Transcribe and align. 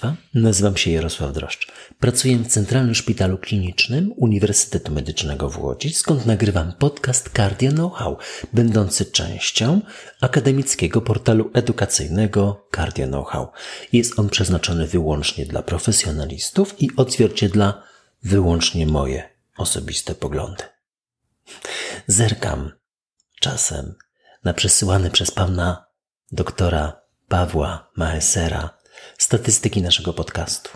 Państwa, 0.00 0.22
nazywam 0.34 0.76
się 0.76 0.90
Jarosław 0.90 1.32
Droszcz. 1.32 1.72
Pracuję 1.98 2.36
w 2.36 2.46
Centralnym 2.46 2.94
Szpitalu 2.94 3.38
Klinicznym 3.38 4.12
Uniwersytetu 4.16 4.92
Medycznego 4.92 5.50
w 5.50 5.58
Łodzi, 5.58 5.92
skąd 5.92 6.26
nagrywam 6.26 6.72
podcast 6.72 7.30
Cardio 7.36 7.70
Know-how, 7.70 8.18
będący 8.52 9.04
częścią 9.04 9.80
akademickiego 10.20 11.00
portalu 11.00 11.50
edukacyjnego 11.54 12.66
Cardio 12.76 13.06
Know-how. 13.06 13.48
Jest 13.92 14.18
on 14.18 14.28
przeznaczony 14.28 14.86
wyłącznie 14.86 15.46
dla 15.46 15.62
profesjonalistów 15.62 16.82
i 16.82 16.90
odzwierciedla 16.96 17.82
wyłącznie 18.22 18.86
moje 18.86 19.28
osobiste 19.56 20.14
poglądy. 20.14 20.64
Zerkam 22.06 22.72
czasem 23.40 23.94
na 24.44 24.54
przesyłane 24.54 25.10
przez 25.10 25.30
pana 25.30 25.84
doktora 26.32 27.00
Pawła 27.28 27.90
Maesera 27.96 28.79
statystyki 29.18 29.82
naszego 29.82 30.12
podcastu. 30.12 30.70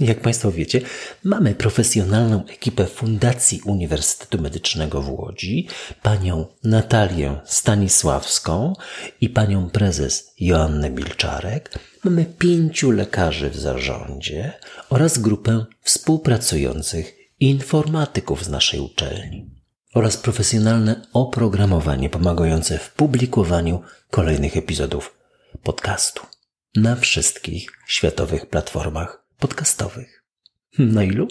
Jak 0.00 0.20
Państwo 0.20 0.52
wiecie, 0.52 0.80
mamy 1.24 1.54
profesjonalną 1.54 2.44
ekipę 2.46 2.86
Fundacji 2.86 3.60
Uniwersytetu 3.64 4.42
Medycznego 4.42 5.02
w 5.02 5.10
Łodzi, 5.10 5.68
panią 6.02 6.46
Natalię 6.64 7.40
Stanisławską 7.44 8.72
i 9.20 9.28
panią 9.28 9.70
prezes 9.70 10.32
Joannę 10.40 10.90
Bilczarek. 10.90 11.78
Mamy 12.04 12.24
pięciu 12.24 12.90
lekarzy 12.90 13.50
w 13.50 13.56
zarządzie 13.56 14.52
oraz 14.90 15.18
grupę 15.18 15.64
współpracujących 15.82 17.14
informatyków 17.40 18.44
z 18.44 18.48
naszej 18.48 18.80
uczelni 18.80 19.50
oraz 19.94 20.16
profesjonalne 20.16 21.06
oprogramowanie 21.12 22.10
pomagające 22.10 22.78
w 22.78 22.92
publikowaniu 22.92 23.82
kolejnych 24.10 24.56
epizodów 24.56 25.14
podcastu 25.62 26.35
na 26.76 26.96
wszystkich 26.96 27.70
światowych 27.86 28.46
platformach 28.46 29.26
podcastowych. 29.38 30.22
Na 30.78 31.04
ilu? 31.04 31.28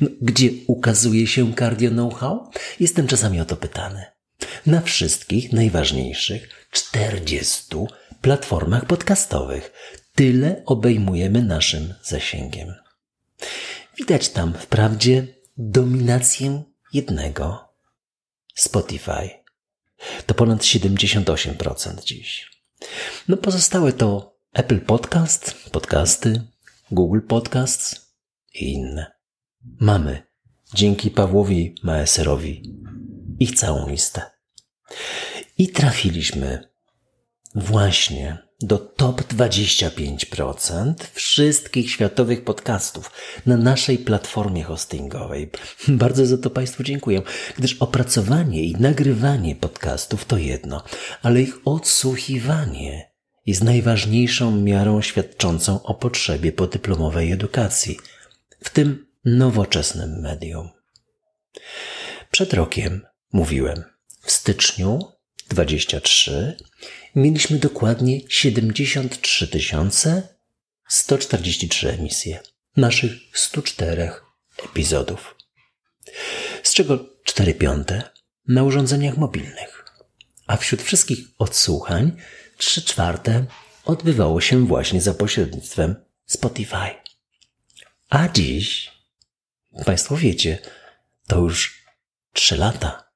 No, 0.00 0.08
gdzie 0.20 0.50
ukazuje 0.66 1.26
się 1.26 1.54
Cardio 1.54 1.90
Know-how? 1.90 2.50
Jestem 2.80 3.06
czasami 3.06 3.40
o 3.40 3.44
to 3.44 3.56
pytany. 3.56 4.04
Na 4.66 4.80
wszystkich 4.80 5.52
najważniejszych 5.52 6.68
40 6.70 7.76
platformach 8.20 8.84
podcastowych. 8.86 9.72
Tyle 10.14 10.62
obejmujemy 10.66 11.42
naszym 11.42 11.94
zasięgiem. 12.02 12.74
Widać 13.98 14.28
tam 14.28 14.54
wprawdzie 14.54 15.26
dominację 15.56 16.62
jednego 16.92 17.68
Spotify. 18.54 19.30
To 20.26 20.34
ponad 20.34 20.62
78% 20.62 22.04
dziś. 22.04 22.50
No 23.28 23.36
pozostałe 23.36 23.92
to 23.92 24.31
Apple 24.54 24.80
Podcast, 24.80 25.70
podcasty, 25.70 26.42
Google 26.90 27.20
Podcasts 27.20 28.14
i 28.54 28.72
inne. 28.72 29.12
Mamy, 29.80 30.22
dzięki 30.74 31.10
Pawłowi 31.10 31.74
Maeserowi, 31.82 32.74
ich 33.38 33.54
całą 33.54 33.88
listę. 33.88 34.22
I 35.58 35.68
trafiliśmy 35.68 36.68
właśnie 37.54 38.38
do 38.60 38.78
top 38.78 39.22
25% 39.22 40.94
wszystkich 41.12 41.90
światowych 41.90 42.44
podcastów 42.44 43.10
na 43.46 43.56
naszej 43.56 43.98
platformie 43.98 44.64
hostingowej. 44.64 45.50
Bardzo 45.88 46.26
za 46.26 46.38
to 46.38 46.50
Państwu 46.50 46.82
dziękuję, 46.82 47.22
gdyż 47.58 47.74
opracowanie 47.74 48.64
i 48.64 48.76
nagrywanie 48.76 49.56
podcastów 49.56 50.24
to 50.24 50.38
jedno, 50.38 50.82
ale 51.22 51.42
ich 51.42 51.54
odsłuchiwanie 51.64 53.11
jest 53.46 53.64
najważniejszą 53.64 54.60
miarą 54.60 55.02
świadczącą 55.02 55.82
o 55.82 55.94
potrzebie 55.94 56.52
podyplomowej 56.52 57.32
edukacji, 57.32 57.98
w 58.64 58.70
tym 58.70 59.06
nowoczesnym 59.24 60.20
medium. 60.20 60.68
Przed 62.30 62.54
rokiem 62.54 63.06
mówiłem, 63.32 63.84
w 64.22 64.30
styczniu 64.30 64.98
23 65.50 66.56
mieliśmy 67.14 67.58
dokładnie 67.58 68.20
73 68.28 69.48
143 70.88 71.90
emisje 71.90 72.40
naszych 72.76 73.12
104 73.34 74.10
epizodów, 74.64 75.34
z 76.62 76.74
czego 76.74 77.08
4 77.24 77.54
piąte 77.54 78.02
na 78.48 78.62
urządzeniach 78.62 79.16
mobilnych, 79.16 79.84
a 80.46 80.56
wśród 80.56 80.82
wszystkich 80.82 81.18
odsłuchań 81.38 82.16
trzy 82.62 82.82
czwarte 82.82 83.46
odbywało 83.84 84.40
się 84.40 84.66
właśnie 84.66 85.00
za 85.00 85.14
pośrednictwem 85.14 85.94
Spotify. 86.26 86.90
A 88.10 88.28
dziś, 88.28 88.90
Państwo 89.84 90.16
wiecie, 90.16 90.58
to 91.26 91.38
już 91.38 91.84
trzy 92.32 92.56
lata. 92.56 93.10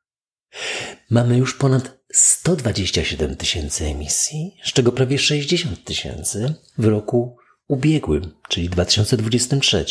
Mamy 1.11 1.37
już 1.37 1.55
ponad 1.55 1.99
127 2.13 3.37
tysięcy 3.37 3.85
emisji, 3.85 4.57
z 4.65 4.73
czego 4.73 4.93
prawie 4.93 5.19
60 5.19 5.85
tysięcy 5.85 6.55
w 6.79 6.85
roku 6.85 7.37
ubiegłym, 7.69 8.35
czyli 8.49 8.69
2023. 8.69 9.85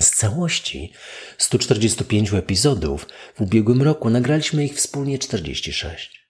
Z 0.00 0.10
całości 0.10 0.92
145 1.38 2.32
epizodów 2.32 3.06
w 3.34 3.40
ubiegłym 3.40 3.82
roku 3.82 4.10
nagraliśmy 4.10 4.64
ich 4.64 4.74
wspólnie 4.74 5.18
46. 5.18 6.21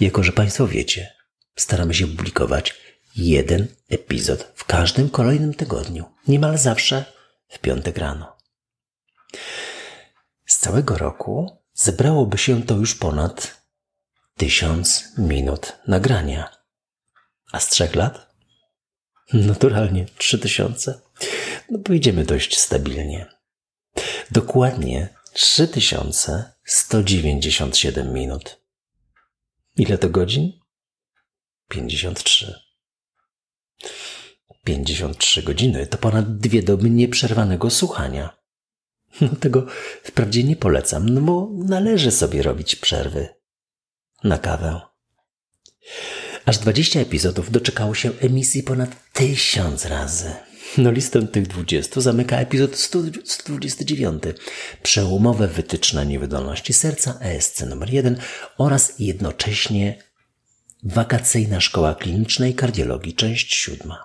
Jako, 0.00 0.22
że 0.22 0.32
Państwo 0.32 0.66
wiecie, 0.66 1.14
staramy 1.56 1.94
się 1.94 2.06
publikować 2.06 2.74
jeden 3.16 3.66
epizod 3.88 4.52
w 4.54 4.64
każdym 4.64 5.10
kolejnym 5.10 5.54
tygodniu, 5.54 6.04
niemal 6.28 6.58
zawsze 6.58 7.04
w 7.48 7.58
piątek 7.58 7.98
rano. 7.98 8.36
Z 10.46 10.58
całego 10.58 10.98
roku 10.98 11.58
zebrałoby 11.74 12.38
się 12.38 12.62
to 12.62 12.74
już 12.74 12.94
ponad 12.94 13.62
tysiąc 14.36 15.04
minut 15.18 15.72
nagrania. 15.86 16.56
A 17.52 17.60
z 17.60 17.68
trzech 17.68 17.94
lat? 17.94 18.32
Naturalnie 19.32 20.06
trzy 20.18 20.38
tysiące. 20.38 21.00
No 21.70 21.78
pójdziemy 21.78 22.24
dość 22.24 22.58
stabilnie. 22.58 23.26
Dokładnie 24.30 25.08
3197 25.32 28.12
minut. 28.12 28.61
Ile 29.76 29.98
to 29.98 30.08
godzin? 30.08 30.52
53. 31.68 32.54
53 34.64 35.42
godziny 35.42 35.86
to 35.86 35.98
ponad 35.98 36.38
dwie 36.38 36.62
doby 36.62 36.90
nieprzerwanego 36.90 37.70
słuchania. 37.70 38.36
No 39.20 39.28
tego 39.28 39.66
wprawdzie 40.02 40.44
nie 40.44 40.56
polecam, 40.56 41.08
no 41.08 41.20
bo 41.20 41.50
należy 41.54 42.10
sobie 42.10 42.42
robić 42.42 42.76
przerwy 42.76 43.28
na 44.24 44.38
kawę. 44.38 44.80
Aż 46.44 46.58
20 46.58 47.00
epizodów 47.00 47.50
doczekało 47.50 47.94
się 47.94 48.10
emisji 48.20 48.62
ponad 48.62 49.12
tysiąc 49.12 49.84
razy. 49.84 50.34
No 50.78 50.90
listę 50.90 51.26
tych 51.26 51.46
20 51.46 52.00
zamyka 52.00 52.36
epizod 52.36 52.78
129. 53.24 54.22
Przełomowe 54.82 55.48
wytyczne 55.48 56.06
niewydolności 56.06 56.72
serca 56.72 57.18
ESC 57.20 57.60
numer 57.60 57.92
1 57.92 58.18
oraz 58.58 58.98
jednocześnie 58.98 60.02
wakacyjna 60.82 61.60
szkoła 61.60 61.94
klinicznej 61.94 62.54
kardiologii 62.54 63.14
część 63.14 63.54
siódma. 63.54 64.04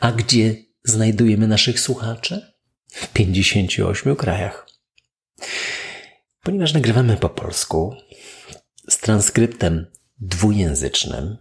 A 0.00 0.12
gdzie 0.12 0.54
znajdujemy 0.84 1.48
naszych 1.48 1.80
słuchaczy? 1.80 2.52
W 2.88 3.08
58 3.08 4.16
krajach. 4.16 4.66
Ponieważ 6.42 6.72
nagrywamy 6.72 7.16
po 7.16 7.28
polsku 7.28 7.96
z 8.88 8.98
transkryptem 8.98 9.86
dwujęzycznym, 10.20 11.36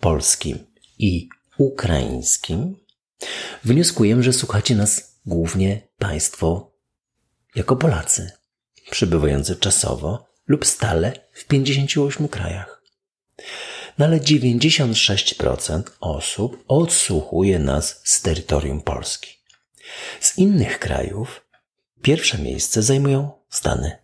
polskim 0.00 0.58
i 0.98 1.28
ukraińskim, 1.58 2.76
Wnioskuję, 3.64 4.22
że 4.22 4.32
słuchacie 4.32 4.76
nas 4.76 5.20
głównie 5.26 5.88
Państwo 5.98 6.72
jako 7.54 7.76
Polacy, 7.76 8.32
przybywający 8.90 9.56
czasowo 9.56 10.28
lub 10.46 10.66
stale 10.66 11.12
w 11.32 11.44
58 11.44 12.28
krajach. 12.28 12.82
No 13.98 14.04
ale 14.04 14.18
96% 14.20 15.82
osób 16.00 16.64
odsłuchuje 16.68 17.58
nas 17.58 18.00
z 18.04 18.22
terytorium 18.22 18.80
Polski. 18.80 19.30
Z 20.20 20.38
innych 20.38 20.78
krajów 20.78 21.46
pierwsze 22.02 22.38
miejsce 22.38 22.82
zajmują 22.82 23.30
Stany, 23.50 23.98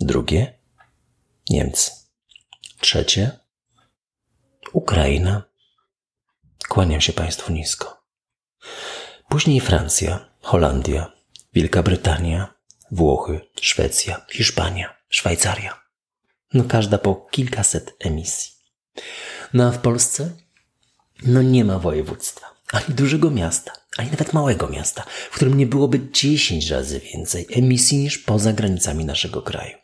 drugie 0.00 0.58
Niemcy, 1.50 1.90
trzecie 2.80 3.30
Ukraina. 4.72 5.42
Kłaniam 6.68 7.00
się 7.00 7.12
Państwu 7.12 7.52
nisko. 7.52 7.93
Później 9.34 9.60
Francja, 9.60 10.28
Holandia, 10.40 11.12
Wielka 11.54 11.82
Brytania, 11.82 12.54
Włochy, 12.90 13.40
Szwecja, 13.60 14.26
Hiszpania, 14.30 14.96
Szwajcaria. 15.08 15.80
No 16.52 16.64
każda 16.64 16.98
po 16.98 17.14
kilkaset 17.14 17.94
emisji. 18.00 18.52
No 19.54 19.68
a 19.68 19.70
w 19.70 19.78
Polsce? 19.78 20.30
No 21.22 21.42
nie 21.42 21.64
ma 21.64 21.78
województwa, 21.78 22.46
ani 22.72 22.94
dużego 22.94 23.30
miasta, 23.30 23.72
ani 23.96 24.10
nawet 24.10 24.32
małego 24.32 24.68
miasta, 24.68 25.04
w 25.30 25.34
którym 25.34 25.56
nie 25.56 25.66
byłoby 25.66 26.00
10 26.12 26.70
razy 26.70 27.00
więcej 27.00 27.46
emisji 27.50 27.98
niż 27.98 28.18
poza 28.18 28.52
granicami 28.52 29.04
naszego 29.04 29.42
kraju. 29.42 29.76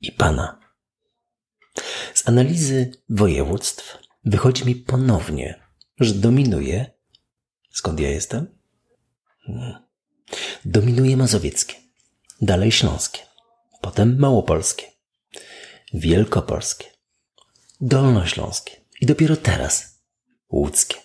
i 0.00 0.12
pana. 0.12 0.60
Z 2.14 2.28
analizy 2.28 2.90
województw 3.08 3.98
wychodzi 4.24 4.64
mi 4.64 4.76
ponownie, 4.76 5.60
że 6.00 6.14
dominuje. 6.14 6.90
Skąd 7.70 8.00
ja 8.00 8.10
jestem? 8.10 8.58
Hmm. 9.46 9.74
Dominuje 10.64 11.16
mazowieckie, 11.16 11.74
dalej 12.40 12.72
śląskie, 12.72 13.20
potem 13.80 14.18
małopolskie, 14.18 14.84
wielkopolskie, 15.94 16.86
dolnośląskie 17.80 18.80
i 19.00 19.06
dopiero 19.06 19.36
teraz 19.36 19.89
łódzkie. 20.50 20.96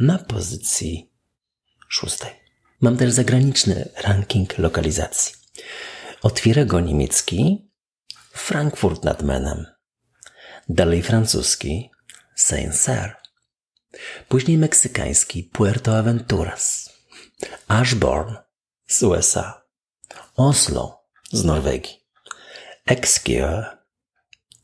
Na 0.00 0.18
pozycji 0.18 1.12
szóstej. 1.88 2.30
Mam 2.80 2.96
też 2.96 3.12
zagraniczny 3.12 3.88
ranking 4.02 4.58
lokalizacji. 4.58 5.34
Otwiera 6.22 6.64
go 6.64 6.80
niemiecki. 6.80 7.68
Frankfurt 8.32 9.04
nad 9.04 9.22
Menem, 9.22 9.66
dalej 10.68 11.02
francuski. 11.02 11.90
Saint-Cyr, 12.36 13.16
później 14.28 14.58
meksykański. 14.58 15.44
Puerto 15.44 15.98
Aventuras, 15.98 16.90
Ashbourne. 17.68 18.48
Z 18.88 19.02
USA, 19.02 19.62
Oslo 20.36 21.04
z 21.32 21.44
Norwegii, 21.44 22.06
Exeter 22.86 23.78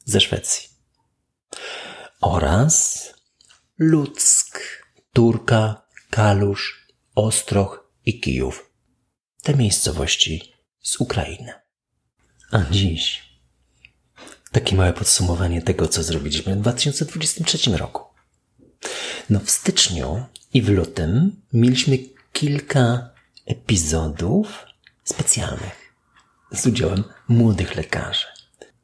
ze 0.05 0.21
Szwecji. 0.21 0.69
Oraz 2.21 3.14
Ludzk, 3.79 4.61
Turka, 5.13 5.83
Kalusz, 6.11 6.87
Ostroch 7.15 7.91
i 8.07 8.21
Kijów. 8.21 8.71
Te 9.43 9.55
miejscowości 9.55 10.55
z 10.83 11.01
Ukrainy. 11.01 11.53
A 12.51 12.65
dziś 12.71 13.23
takie 14.53 14.77
małe 14.77 14.93
podsumowanie 14.93 15.63
tego, 15.63 15.89
co 15.89 16.03
zrobiliśmy 16.03 16.57
w 16.57 16.61
2023 16.61 17.77
roku. 17.77 18.03
No, 19.31 19.41
w 19.41 19.51
styczniu 19.51 20.27
i 20.53 20.63
w 20.63 20.69
lutym 20.69 21.43
mieliśmy 21.53 21.99
kilka 22.33 23.11
epizodów 23.47 24.67
specjalnych 25.05 25.95
z 26.53 26.67
udziałem 26.67 27.05
młodych 27.29 27.77
lekarzy. 27.77 28.27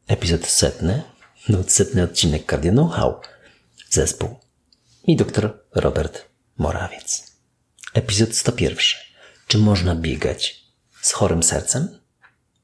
Epizod 0.06 0.46
setny, 0.46 1.02
no 1.48 1.58
setny 1.66 2.02
odcinek 2.02 2.50
Cardio 2.50 2.72
Know-how, 2.72 3.20
zespół 3.90 4.39
i 5.04 5.16
dr 5.16 5.58
Robert 5.74 6.24
Morawiec. 6.58 7.32
Epizod 7.94 8.36
101. 8.36 8.76
Czy 9.46 9.58
można 9.58 9.94
biegać 9.94 10.64
z 11.02 11.12
chorym 11.12 11.42
sercem? 11.42 11.98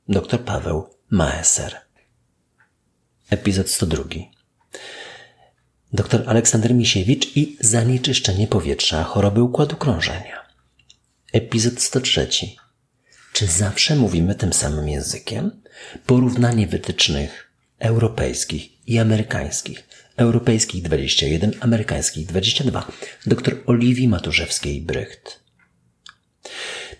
Dr 0.08 0.44
Paweł 0.44 0.94
Maeser. 1.10 1.80
Epizod 3.30 3.70
102. 3.70 4.04
Dr 5.92 6.22
Aleksander 6.26 6.74
Misiewicz 6.74 7.36
i 7.36 7.56
zanieczyszczenie 7.60 8.46
powietrza 8.46 9.04
choroby 9.04 9.42
układu 9.42 9.76
krążenia. 9.76 10.46
Epizod 11.32 11.82
103. 11.82 12.28
Czy 13.32 13.46
zawsze 13.46 13.96
mówimy 13.96 14.34
tym 14.34 14.52
samym 14.52 14.88
językiem? 14.88 15.62
Porównanie 16.06 16.66
wytycznych 16.66 17.52
europejskich 17.78 18.88
i 18.88 18.98
amerykańskich. 18.98 19.85
Europejskich 20.16 20.82
21, 20.82 21.52
amerykańskich 21.60 22.26
22. 22.26 22.92
Dr 23.26 23.56
Oliwii 23.66 24.08
Maturzewskiej-Brycht. 24.08 25.40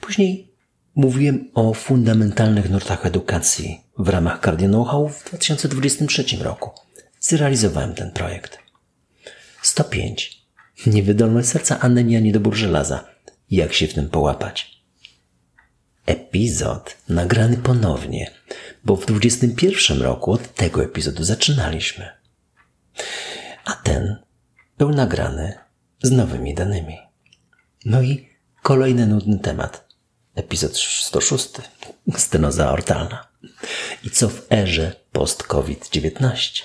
Później 0.01 0.53
mówiłem 0.95 1.51
o 1.55 1.75
fundamentalnych 1.75 2.71
nurtach 2.71 3.07
edukacji 3.07 3.81
w 3.99 4.09
ramach 4.09 4.41
Cardio 4.41 4.69
Know-how 4.69 5.09
w 5.09 5.25
2023 5.25 6.25
roku. 6.37 6.71
Zrealizowałem 7.21 7.95
ten 7.95 8.11
projekt. 8.11 8.59
105. 9.63 10.43
Niewydolność 10.87 11.49
serca, 11.49 11.81
anemia, 11.81 12.21
niedobór 12.21 12.55
żelaza. 12.55 13.05
Jak 13.51 13.73
się 13.73 13.87
w 13.87 13.95
tym 13.95 14.09
połapać? 14.09 14.81
Epizod 16.07 16.97
nagrany 17.09 17.57
ponownie, 17.57 18.31
bo 18.85 18.97
w 18.97 19.07
21 19.07 20.03
roku 20.03 20.33
od 20.33 20.55
tego 20.55 20.85
epizodu 20.85 21.25
zaczynaliśmy. 21.25 22.17
A 23.65 23.73
ten 23.73 24.17
był 24.79 24.91
nagrany 24.91 25.59
z 26.03 26.11
nowymi 26.11 26.55
danymi. 26.55 26.99
No 27.85 28.03
i 28.03 28.29
kolejny 28.63 29.07
nudny 29.07 29.39
temat. 29.39 29.89
Epizod 30.35 30.79
106. 30.79 31.49
Stenoza 32.17 32.73
ortalna. 32.73 33.29
I 34.05 34.11
co 34.11 34.29
w 34.29 34.53
erze 34.53 34.93
post-COVID-19? 35.13 36.63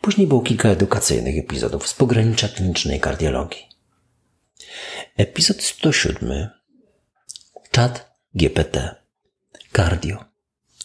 Później 0.00 0.26
było 0.26 0.40
kilka 0.40 0.68
edukacyjnych 0.68 1.38
epizodów 1.38 1.88
z 1.88 1.94
pogranicza 1.94 2.48
klinicznej 2.48 3.00
kardiologii. 3.00 3.68
Epizod 5.16 5.62
107. 5.62 6.48
Czat 7.70 8.16
GPT. 8.34 8.94
Kardio. 9.72 10.24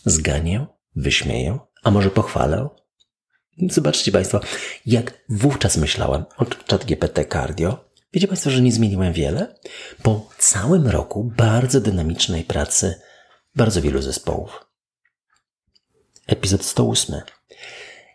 Zganię, 0.06 0.66
wyśmieję, 0.96 1.60
a 1.84 1.92
może 1.92 2.12
pochwalę? 2.12 2.70
Zobaczcie 3.57 4.12
Państwo, 4.12 4.40
jak 4.86 5.24
wówczas 5.30 5.78
myślałem 5.78 6.25
o 6.38 6.46
czat 6.46 6.86
GPT 6.86 7.25
Cardio. 7.25 7.90
Wiecie 8.13 8.28
Państwo, 8.28 8.50
że 8.50 8.62
nie 8.62 8.72
zmieniłem 8.72 9.13
wiele? 9.13 9.56
Po 10.04 10.30
całym 10.38 10.88
roku 10.88 11.24
bardzo 11.38 11.81
dynamicznej 11.81 12.44
pracy 12.44 13.02
bardzo 13.56 13.81
wielu 13.81 14.02
zespołów. 14.02 14.66
Epizod 16.28 16.66
108. 16.66 17.22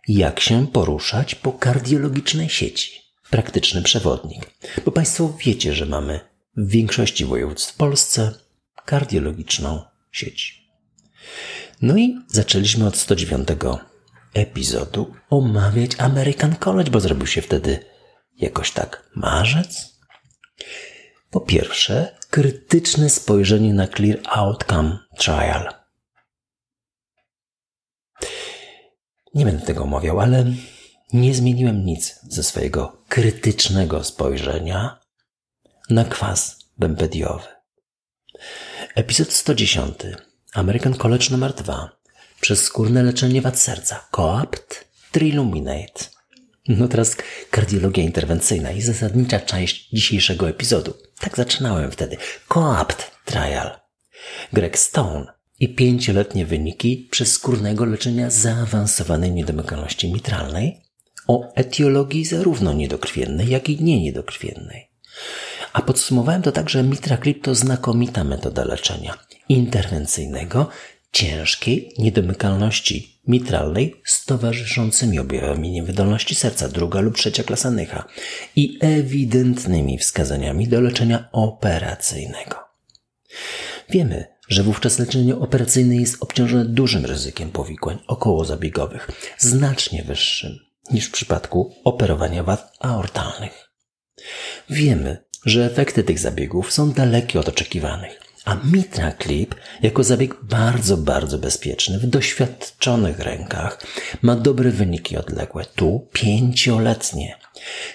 Jak 0.08 0.40
się 0.40 0.66
poruszać 0.66 1.34
po 1.34 1.52
kardiologicznej 1.52 2.48
sieci? 2.48 3.00
Praktyczny 3.30 3.82
przewodnik. 3.82 4.50
Bo 4.84 4.92
Państwo 4.92 5.36
wiecie, 5.44 5.74
że 5.74 5.86
mamy 5.86 6.20
w 6.56 6.70
większości 6.70 7.24
województw 7.24 7.72
w 7.72 7.76
Polsce 7.76 8.32
kardiologiczną 8.84 9.82
sieć. 10.12 10.62
No 11.82 11.96
i 11.96 12.16
zaczęliśmy 12.28 12.86
od 12.86 12.96
109 12.96 13.48
epizodu 14.34 15.14
omawiać 15.30 15.90
American 15.98 16.56
College, 16.56 16.90
bo 16.90 17.00
zrobił 17.00 17.26
się 17.26 17.42
wtedy 17.42 17.84
jakoś 18.36 18.70
tak 18.70 19.10
marzec. 19.14 20.00
Po 21.30 21.40
pierwsze, 21.40 22.18
krytyczne 22.30 23.10
spojrzenie 23.10 23.74
na 23.74 23.88
Clear 23.88 24.18
Outcome 24.24 24.98
Trial. 25.18 25.74
Nie 29.34 29.44
będę 29.44 29.66
tego 29.66 29.82
omawiał, 29.82 30.20
ale 30.20 30.44
nie 31.12 31.34
zmieniłem 31.34 31.84
nic 31.84 32.20
ze 32.22 32.42
swojego 32.42 33.04
krytycznego 33.08 34.04
spojrzenia 34.04 35.00
na 35.90 36.04
kwas 36.04 36.58
bempediowy. 36.78 37.48
Epizod 38.94 39.32
110. 39.32 39.94
American 40.54 40.94
College 40.94 41.26
numer 41.30 41.54
2 41.54 41.99
przez 42.40 42.62
skórne 42.62 43.02
leczenie 43.02 43.42
wad 43.42 43.58
serca. 43.58 44.06
Coapt 44.10 44.84
Triluminate. 45.12 46.04
No 46.68 46.88
teraz 46.88 47.16
kardiologia 47.50 48.04
interwencyjna 48.04 48.70
i 48.70 48.82
zasadnicza 48.82 49.40
część 49.40 49.88
dzisiejszego 49.88 50.48
epizodu. 50.48 50.94
Tak 51.20 51.36
zaczynałem 51.36 51.90
wtedy. 51.90 52.16
Coapt 52.48 53.10
Trial. 53.24 53.70
Greg 54.52 54.78
Stone 54.78 55.26
i 55.60 55.74
pięcioletnie 55.74 56.46
wyniki 56.46 57.08
przezskórnego 57.10 57.84
leczenia 57.84 58.30
zaawansowanej 58.30 59.32
niedomykalności 59.32 60.12
mitralnej 60.12 60.80
o 61.26 61.54
etiologii 61.54 62.24
zarówno 62.24 62.72
niedokrwiennej, 62.72 63.48
jak 63.48 63.68
i 63.68 63.84
nie 63.84 64.02
niedokrwiennej. 64.02 64.90
A 65.72 65.82
podsumowałem 65.82 66.42
to 66.42 66.52
tak, 66.52 66.70
że 66.70 66.82
mitraclip 66.82 67.44
to 67.44 67.54
znakomita 67.54 68.24
metoda 68.24 68.64
leczenia 68.64 69.18
interwencyjnego 69.48 70.68
ciężkiej 71.12 71.92
niedomykalności 71.98 73.20
mitralnej 73.26 74.02
z 74.04 74.24
towarzyszącymi 74.24 75.18
objawami 75.18 75.70
niewydolności 75.70 76.34
serca, 76.34 76.68
druga 76.68 77.00
lub 77.00 77.16
trzecia 77.16 77.42
klasa 77.42 77.70
Nycha 77.70 78.04
i 78.56 78.78
ewidentnymi 78.80 79.98
wskazaniami 79.98 80.68
do 80.68 80.80
leczenia 80.80 81.28
operacyjnego. 81.32 82.56
Wiemy, 83.90 84.26
że 84.48 84.62
wówczas 84.62 84.98
leczenie 84.98 85.36
operacyjne 85.36 85.96
jest 85.96 86.16
obciążone 86.20 86.64
dużym 86.64 87.06
ryzykiem 87.06 87.50
powikłań 87.50 87.98
okołozabiegowych, 88.06 89.10
znacznie 89.38 90.02
wyższym 90.02 90.58
niż 90.90 91.06
w 91.06 91.10
przypadku 91.12 91.74
operowania 91.84 92.42
wad 92.42 92.72
aortalnych. 92.80 93.70
Wiemy, 94.70 95.24
że 95.44 95.64
efekty 95.64 96.04
tych 96.04 96.18
zabiegów 96.18 96.72
są 96.72 96.92
dalekie 96.92 97.40
od 97.40 97.48
oczekiwanych, 97.48 98.20
a 98.44 98.54
Mitra 98.64 99.12
Clip 99.12 99.54
jako 99.82 100.04
zabieg 100.04 100.34
bardzo, 100.42 100.96
bardzo 100.96 101.38
bezpieczny 101.38 101.98
w 101.98 102.06
doświadczonych 102.06 103.18
rękach 103.18 103.86
ma 104.22 104.36
dobre 104.36 104.70
wyniki 104.70 105.16
odległe, 105.16 105.64
tu 105.64 106.08
pięcioletnie. 106.12 107.38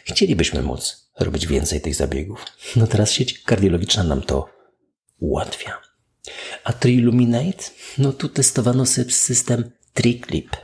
Chcielibyśmy 0.04 0.62
móc 0.62 1.10
robić 1.20 1.48
więcej 1.48 1.82
tych 1.82 1.96
zabiegów. 1.96 2.46
No 2.75 2.88
teraz 2.88 3.12
sieć 3.12 3.40
kardiologiczna 3.40 4.04
nam 4.04 4.22
to 4.22 4.50
ułatwia. 5.20 5.82
A 6.64 6.74
Triluminate? 6.74 7.64
No 7.98 8.14
tu 8.14 8.30
testowano 8.30 8.86
system 9.10 9.72
TriClip. 9.94 10.58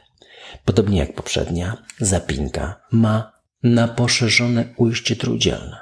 Podobnie 0.65 0.99
jak 0.99 1.15
poprzednia, 1.15 1.83
zapinka 1.99 2.81
ma 2.91 3.41
na 3.63 3.87
poszerzone 3.87 4.73
ujście 4.77 5.15
trójdzielne, 5.15 5.77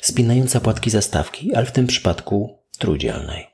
spinająca 0.00 0.60
płatki 0.60 0.90
zastawki, 0.90 1.54
ale 1.54 1.66
w 1.66 1.72
tym 1.72 1.86
przypadku 1.86 2.57
trójdzielnej. 2.78 3.46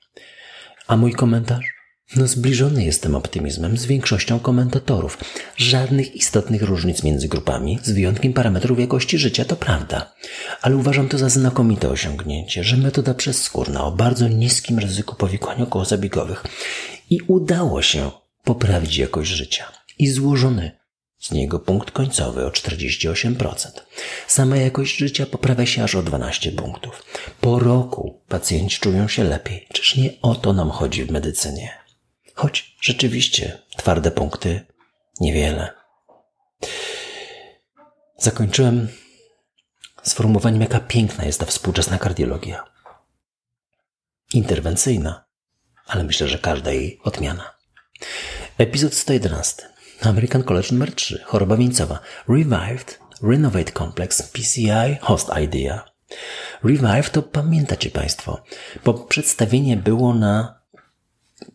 A 0.87 0.97
mój 0.97 1.13
komentarz? 1.13 1.75
No 2.17 2.27
zbliżony 2.27 2.85
jestem 2.85 3.15
optymizmem 3.15 3.77
z 3.77 3.87
większością 3.87 4.41
komentatorów. 4.41 5.19
Żadnych 5.57 6.17
istotnych 6.17 6.63
różnic 6.63 7.03
między 7.03 7.29
grupami, 7.29 7.79
z 7.83 7.91
wyjątkiem 7.91 8.33
parametrów 8.33 8.81
jakości 8.81 9.19
życia, 9.19 9.45
to 9.45 9.57
prawda. 9.57 10.15
Ale 10.63 10.77
uważam 10.77 11.09
to 11.09 11.19
za 11.19 11.29
znakomite 11.29 11.89
osiągnięcie, 11.89 12.65
że 12.65 12.77
metoda 12.77 13.15
przezskórna 13.15 13.85
o 13.85 13.93
bardzo 13.93 14.29
niskim 14.29 14.79
ryzyku 14.79 15.17
powikłań 15.17 15.63
okołozabiegowych 15.63 16.45
i 17.11 17.21
udało 17.27 17.83
się 17.83 18.11
poprawić 18.45 18.97
jakość 18.97 19.31
życia. 19.31 19.65
I 19.99 20.09
złożony 20.09 20.73
z 21.25 21.31
niego 21.31 21.59
punkt 21.59 21.91
końcowy 21.91 22.47
o 22.47 22.51
48%. 22.51 23.71
Sama 24.27 24.57
jakość 24.57 24.97
życia 24.97 25.27
poprawia 25.27 25.67
się 25.67 25.85
aż 25.85 25.95
o 25.95 26.03
12 26.03 26.53
punktów. 26.53 27.05
Po 27.41 27.59
roku 27.59 28.23
pacjenci 28.29 28.81
czują 28.81 29.09
się 29.09 29.25
lepiej. 29.25 29.69
Czyż 29.73 29.97
nie 29.97 30.11
o 30.23 30.35
to 30.35 30.53
nam 30.53 30.71
chodzi 30.71 31.05
w 31.05 31.11
medycynie? 31.11 31.73
Choć 32.35 32.77
rzeczywiście 32.81 33.59
twarde 33.77 34.11
punkty 34.11 34.67
niewiele. 35.21 35.71
Zakończyłem 38.19 38.89
sformułowaniem, 40.03 40.61
jaka 40.61 40.81
piękna 40.81 41.25
jest 41.25 41.41
ta 41.41 41.47
współczesna 41.47 41.99
kardiologia. 41.99 42.65
Interwencyjna, 44.35 45.25
ale 45.87 46.05
myślę, 46.05 46.29
że 46.29 46.39
każda 46.39 46.73
jej 46.73 47.01
odmiana. 47.05 47.55
Epizod 48.59 48.95
111. 48.95 49.74
American 50.07 50.43
College 50.43 50.69
numer 50.73 50.95
3. 50.95 51.23
Choroba 51.25 51.57
wieńcowa. 51.57 52.01
Revived, 52.29 52.99
Renovate 53.23 53.73
Complex, 53.73 54.23
PCI, 54.23 54.99
Host 55.01 55.29
Idea. 55.45 55.95
Revive 56.65 57.11
to 57.11 57.23
pamiętacie 57.23 57.91
Państwo, 57.91 58.43
bo 58.85 58.95
przedstawienie 58.95 59.77
było 59.77 60.15
na 60.15 60.61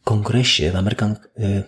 kongresie 0.03 0.71
w 0.71 0.75
American, 0.75 1.15
y, 1.39 1.63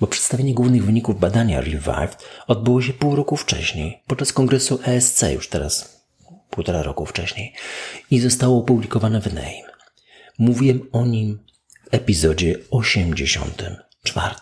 bo 0.00 0.06
przedstawienie 0.06 0.54
głównych 0.54 0.84
wyników 0.84 1.20
badania 1.20 1.60
Revived 1.60 2.24
odbyło 2.46 2.82
się 2.82 2.92
pół 2.92 3.16
roku 3.16 3.36
wcześniej, 3.36 4.02
podczas 4.06 4.32
kongresu 4.32 4.80
ESC 4.86 5.22
już 5.32 5.48
teraz, 5.48 6.02
półtora 6.50 6.82
roku 6.82 7.06
wcześniej 7.06 7.54
i 8.10 8.20
zostało 8.20 8.58
opublikowane 8.58 9.20
w 9.20 9.34
NAME. 9.34 9.68
Mówiłem 10.38 10.88
o 10.92 11.06
nim 11.06 11.44
w 11.84 11.94
epizodzie 11.94 12.58
84. 12.70 14.34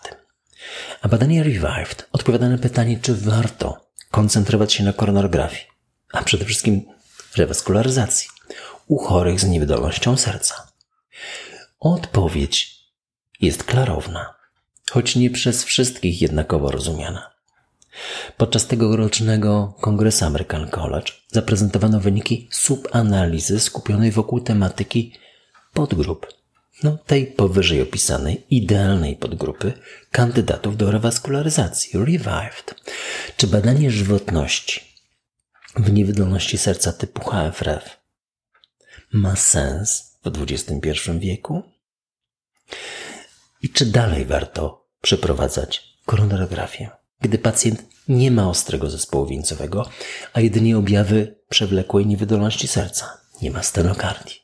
A 1.01 1.07
badanie 1.07 1.43
Revived 1.43 2.09
odpowiada 2.11 2.49
na 2.49 2.57
pytanie, 2.57 2.99
czy 3.01 3.15
warto 3.15 3.87
koncentrować 4.11 4.73
się 4.73 4.83
na 4.83 4.93
koronografii, 4.93 5.63
a 6.13 6.23
przede 6.23 6.45
wszystkim 6.45 6.85
rewaskularyzacji 7.37 8.27
u 8.87 8.97
chorych 8.97 9.39
z 9.39 9.43
niewydolnością 9.43 10.17
serca. 10.17 10.71
Odpowiedź 11.79 12.77
jest 13.41 13.63
klarowna, 13.63 14.33
choć 14.91 15.15
nie 15.15 15.29
przez 15.29 15.63
wszystkich 15.63 16.21
jednakowo 16.21 16.71
rozumiana. 16.71 17.31
Podczas 18.37 18.67
tegorocznego 18.67 19.73
kongresu 19.81 20.25
American 20.25 20.69
College 20.69 21.13
zaprezentowano 21.27 21.99
wyniki 21.99 22.49
subanalizy 22.51 23.59
skupionej 23.59 24.11
wokół 24.11 24.39
tematyki 24.39 25.13
podgrup 25.73 26.36
no, 26.83 26.97
tej 26.97 27.27
powyżej 27.27 27.81
opisanej 27.81 28.45
idealnej 28.49 29.15
podgrupy 29.15 29.73
kandydatów 30.11 30.77
do 30.77 30.91
rewaskularyzacji, 30.91 31.99
revived, 31.99 32.75
czy 33.37 33.47
badanie 33.47 33.91
żywotności 33.91 34.81
w 35.75 35.91
niewydolności 35.93 36.57
serca 36.57 36.93
typu 36.93 37.21
HFrEF 37.29 37.97
ma 39.13 39.35
sens 39.35 40.19
w 40.23 40.43
XXI 40.51 41.11
wieku? 41.19 41.63
I 43.61 43.69
czy 43.69 43.85
dalej 43.85 44.25
warto 44.25 44.87
przeprowadzać 45.01 45.83
koronarografię, 46.05 46.89
gdy 47.21 47.37
pacjent 47.37 47.83
nie 48.07 48.31
ma 48.31 48.49
ostrego 48.49 48.89
zespołu 48.89 49.25
wieńcowego, 49.25 49.89
a 50.33 50.41
jedynie 50.41 50.77
objawy 50.77 51.35
przewlekłej 51.49 52.05
niewydolności 52.05 52.67
serca, 52.67 53.21
nie 53.41 53.51
ma 53.51 53.63
stenokardii? 53.63 54.35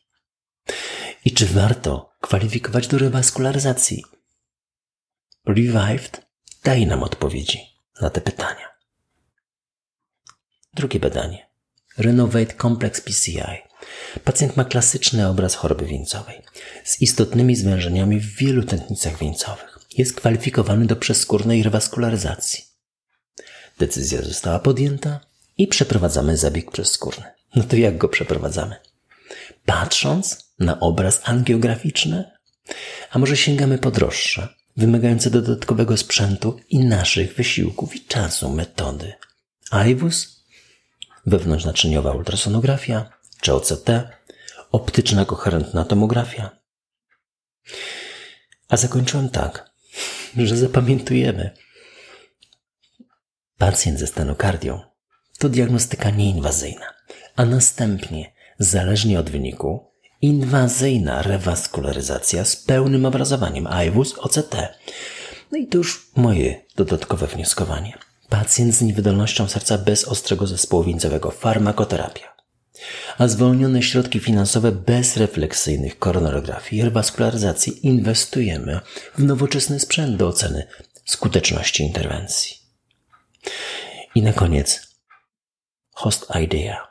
I 1.26 1.32
czy 1.32 1.46
warto 1.46 2.13
kwalifikować 2.24 2.88
do 2.88 2.98
rewaskularyzacji? 2.98 4.04
Revived 5.46 6.22
daje 6.64 6.86
nam 6.86 7.04
odpowiedzi 7.04 7.60
na 8.02 8.10
te 8.10 8.22
pytania. 8.22 8.68
Drugie 10.74 11.00
badanie. 11.00 11.48
Renovate 11.98 12.54
Complex 12.62 13.02
PCI. 13.02 13.62
Pacjent 14.24 14.58
ma 14.58 14.66
klasyczny 14.66 15.28
obraz 15.28 15.56
choroby 15.56 15.86
wieńcowej 15.86 16.42
z 16.84 17.02
istotnymi 17.02 17.56
zwężeniami 17.56 18.20
w 18.20 18.36
wielu 18.36 18.64
tętnicach 18.64 19.18
wieńcowych. 19.18 19.80
Jest 19.98 20.14
kwalifikowany 20.14 20.86
do 20.86 20.96
przeskórnej 20.96 21.64
rewaskularyzacji. 21.64 22.64
Decyzja 23.80 24.22
została 24.22 24.60
podjęta 24.60 25.20
i 25.58 25.68
przeprowadzamy 25.68 26.38
zabieg 26.38 26.72
przeskórny. 26.72 27.26
No 27.56 27.64
to 27.64 27.76
jak 27.76 27.98
go 27.98 28.10
przeprowadzamy? 28.10 28.76
Patrząc 29.66 30.43
na 30.60 30.80
obraz 30.80 31.22
angiograficzny? 31.24 32.32
A 33.12 33.20
może 33.20 33.38
sięgamy 33.38 33.78
po 33.78 33.92
droższe, 33.92 34.48
wymagające 34.78 35.30
dodatkowego 35.30 35.98
sprzętu 35.98 36.60
i 36.70 36.80
naszych 36.80 37.36
wysiłków 37.36 37.96
i 37.96 38.06
czasu 38.06 38.50
metody? 38.50 39.14
IWUS, 39.88 40.46
wewnątrznaczyniowa 41.26 42.12
ultrasonografia, 42.12 43.10
czy 43.42 43.54
OCT, 43.54 43.90
optyczna 44.72 45.26
koherentna 45.26 45.86
tomografia. 45.86 46.50
A 48.70 48.78
zakończyłem 48.78 49.30
tak, 49.30 49.72
że 50.38 50.58
zapamiętujemy. 50.58 51.52
Pacjent 53.58 54.00
ze 54.00 54.08
stenokardią 54.08 54.82
to 55.38 55.50
diagnostyka 55.50 56.10
nieinwazyjna, 56.10 56.94
a 57.36 57.46
następnie, 57.46 58.34
zależnie 58.60 59.20
od 59.20 59.30
wyniku, 59.30 59.93
inwazyjna 60.24 61.22
rewaskularyzacja 61.22 62.46
z 62.46 62.56
pełnym 62.56 63.06
obrazowaniem 63.06 63.68
IWUS 63.88 64.14
OCT. 64.18 64.56
No 65.52 65.58
i 65.58 65.68
to 65.68 65.78
już 65.78 66.12
moje 66.16 66.62
dodatkowe 66.76 67.28
wnioskowanie. 67.28 67.98
Pacjent 68.30 68.76
z 68.76 68.82
niewydolnością 68.82 69.48
serca 69.48 69.78
bez 69.78 70.06
ostrego 70.06 70.48
zespołu 70.48 70.84
wieńcowego, 70.84 71.32
farmakoterapia. 71.32 72.34
A 73.18 73.28
zwolnione 73.28 73.84
środki 73.84 74.20
finansowe 74.20 74.72
bez 74.72 75.18
refleksyjnych 75.18 76.00
koronarografii 76.00 76.82
i 76.82 76.86
rewaskularyzacji 76.86 77.88
inwestujemy 77.88 78.80
w 79.18 79.24
nowoczesny 79.24 79.80
sprzęt 79.80 80.18
do 80.18 80.28
oceny 80.28 80.68
skuteczności 81.06 81.84
interwencji. 81.84 82.58
I 84.16 84.22
na 84.22 84.34
koniec 84.34 84.98
host 85.94 86.28
idea. 86.44 86.88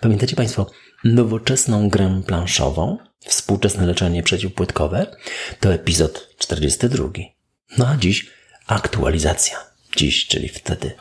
Pamiętacie 0.00 0.36
Państwo, 0.36 0.66
nowoczesną 1.04 1.88
grę 1.88 2.22
planszową, 2.26 2.98
współczesne 3.20 3.86
leczenie 3.86 4.22
przeciwpłytkowe, 4.22 5.16
to 5.60 5.74
epizod 5.74 6.28
42. 6.38 7.08
No 7.78 7.88
a 7.88 7.96
dziś 7.96 8.30
aktualizacja. 8.66 9.56
Dziś, 9.96 10.26
czyli 10.26 10.48
wtedy. 10.48 10.92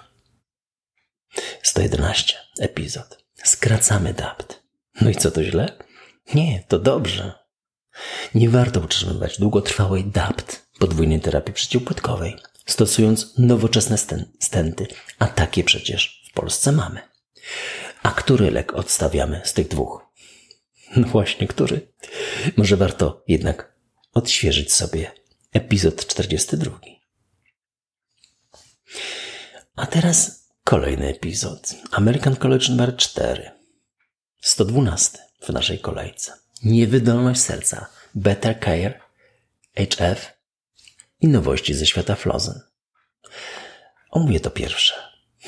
111 1.63 2.33
epizod. 2.59 3.23
Skracamy 3.43 4.13
DAPT. 4.13 4.63
No 5.01 5.09
i 5.09 5.15
co 5.15 5.31
to 5.31 5.43
źle? 5.43 5.77
Nie, 6.33 6.63
to 6.67 6.79
dobrze. 6.79 7.33
Nie 8.35 8.49
warto 8.49 8.79
utrzymywać 8.79 9.39
długotrwałej 9.39 10.05
DAPT, 10.05 10.65
podwójnej 10.79 11.19
terapii 11.21 11.53
przeciwpłytkowej, 11.53 12.35
stosując 12.65 13.37
nowoczesne 13.37 13.97
stenty, 14.39 14.87
a 15.19 15.27
takie 15.27 15.63
przecież 15.63 16.23
w 16.31 16.33
Polsce 16.33 16.71
mamy. 16.71 17.01
A 18.03 18.11
który 18.11 18.51
lek 18.51 18.73
odstawiamy 18.73 19.41
z 19.45 19.53
tych 19.53 19.67
dwóch? 19.67 20.05
No 20.95 21.07
właśnie, 21.07 21.47
który? 21.47 21.93
Może 22.57 22.77
warto 22.77 23.23
jednak 23.27 23.73
odświeżyć 24.13 24.73
sobie 24.73 25.11
epizod 25.53 26.05
42. 26.05 26.79
A 29.75 29.85
teraz 29.85 30.49
kolejny 30.63 31.07
epizod. 31.07 31.75
American 31.91 32.35
College 32.35 32.69
numer 32.69 32.97
4. 32.97 33.51
112 34.41 35.17
w 35.41 35.49
naszej 35.49 35.79
kolejce. 35.79 36.33
Niewydolność 36.63 37.41
serca. 37.41 37.87
Better 38.15 38.59
Care. 38.59 38.99
HF. 39.75 40.33
I 41.21 41.27
nowości 41.27 41.73
ze 41.73 41.85
świata 41.85 42.15
Flozen. 42.15 42.61
Omówię 44.11 44.39
to 44.39 44.49
pierwsze. 44.49 44.93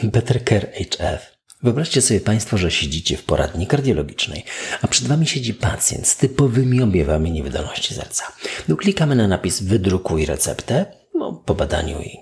Better 0.03 0.45
Care 0.45 0.71
HF. 0.73 1.40
Wyobraźcie 1.63 2.01
sobie 2.01 2.19
Państwo, 2.19 2.57
że 2.57 2.71
siedzicie 2.71 3.17
w 3.17 3.23
poradni 3.23 3.67
kardiologicznej, 3.67 4.43
a 4.81 4.87
przed 4.87 5.07
Wami 5.07 5.27
siedzi 5.27 5.53
pacjent 5.53 6.07
z 6.07 6.17
typowymi 6.17 6.81
objawami 6.81 7.31
niewydolności 7.31 7.93
serca. 7.93 8.23
No, 8.67 8.75
klikamy 8.75 9.15
na 9.15 9.27
napis 9.27 9.63
wydrukuj 9.63 10.25
receptę 10.25 10.85
no, 11.15 11.33
po 11.33 11.55
badaniu 11.55 12.01
i, 12.01 12.17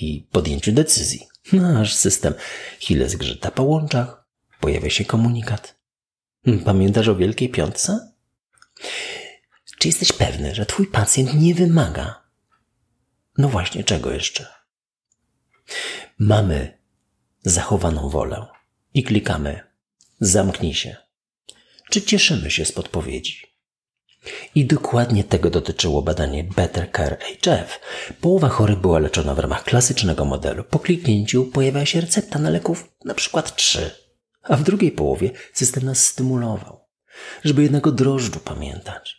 i 0.00 0.26
podjęciu 0.32 0.72
decyzji. 0.72 1.26
Nasz 1.52 1.94
system 1.94 2.34
chwilę 2.80 3.08
zgrzyta 3.08 3.50
po 3.50 3.62
łączach, 3.62 4.24
pojawia 4.60 4.90
się 4.90 5.04
komunikat. 5.04 5.74
Pamiętasz 6.64 7.08
o 7.08 7.16
Wielkiej 7.16 7.48
Piątce? 7.48 8.12
Czy 9.78 9.88
jesteś 9.88 10.12
pewny, 10.12 10.54
że 10.54 10.66
Twój 10.66 10.86
pacjent 10.86 11.34
nie 11.34 11.54
wymaga? 11.54 12.22
No 13.38 13.48
właśnie, 13.48 13.84
czego 13.84 14.12
jeszcze? 14.12 14.46
Mamy 16.18 16.78
zachowaną 17.42 18.08
wolę 18.08 18.53
i 18.94 19.02
klikamy 19.02 19.60
zamknij 20.20 20.74
się. 20.74 20.96
Czy 21.90 22.02
cieszymy 22.02 22.50
się 22.50 22.64
z 22.64 22.72
podpowiedzi? 22.72 23.54
I 24.54 24.64
dokładnie 24.64 25.24
tego 25.24 25.50
dotyczyło 25.50 26.02
badanie 26.02 26.44
Better 26.44 26.92
Care 26.92 27.18
HF. 27.18 27.80
Połowa 28.20 28.48
chorych 28.48 28.78
była 28.78 28.98
leczona 28.98 29.34
w 29.34 29.38
ramach 29.38 29.64
klasycznego 29.64 30.24
modelu. 30.24 30.64
Po 30.64 30.78
kliknięciu 30.78 31.44
pojawia 31.44 31.86
się 31.86 32.00
recepta 32.00 32.38
na 32.38 32.50
leków 32.50 32.88
na 33.04 33.14
przykład 33.14 33.56
3, 33.56 33.90
a 34.42 34.56
w 34.56 34.62
drugiej 34.62 34.92
połowie 34.92 35.30
system 35.52 35.84
nas 35.84 36.06
stymulował, 36.06 36.80
żeby 37.44 37.62
jednak 37.62 37.86
o 37.86 37.92
drożdżu 37.92 38.40
pamiętać. 38.40 39.16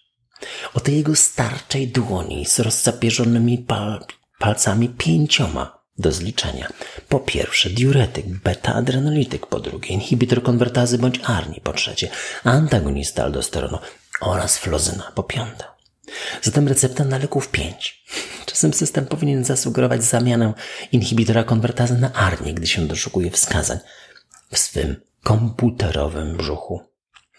O 0.74 0.80
tej 0.80 0.96
jego 0.96 1.16
starczej 1.16 1.88
dłoni 1.88 2.46
z 2.46 2.60
rozcapierzonymi 2.60 3.58
pal 3.58 4.06
palcami 4.40 4.90
pięcioma 4.90 5.75
do 5.98 6.12
zliczenia. 6.12 6.70
Po 7.10 7.20
pierwsze 7.20 7.70
diuretyk, 7.70 8.26
beta-adrenolityk, 8.26 9.48
po 9.48 9.60
drugie 9.60 9.90
inhibitor 9.90 10.44
konwertazy 10.44 10.98
bądź 10.98 11.20
ARNI, 11.24 11.62
po 11.62 11.74
trzecie 11.74 12.10
antagonista 12.44 13.24
aldosteronu 13.24 13.78
oraz 14.22 14.58
flozyna, 14.58 15.12
po 15.16 15.24
piąte. 15.24 15.64
Zatem 16.42 16.68
recepta 16.68 17.04
na 17.04 17.18
leków 17.18 17.50
5. 17.50 18.04
Czasem 18.46 18.74
system 18.74 19.06
powinien 19.06 19.44
zasugerować 19.44 20.04
zamianę 20.04 20.54
inhibitora 20.92 21.44
konwertazy 21.44 21.98
na 21.98 22.14
ARNI, 22.14 22.54
gdy 22.54 22.68
się 22.68 22.88
doszukuje 22.88 23.32
wskazań 23.32 23.78
w 24.52 24.58
swym 24.58 24.96
komputerowym 25.24 26.38
brzuchu. 26.38 26.82